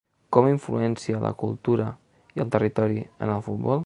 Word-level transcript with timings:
Com 0.35 0.47
influència 0.51 1.19
la 1.25 1.31
cultura 1.43 1.87
i 2.39 2.45
el 2.47 2.51
territori 2.57 3.07
en 3.07 3.35
el 3.37 3.45
futbol. 3.51 3.79